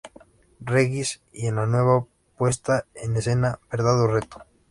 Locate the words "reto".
4.07-4.43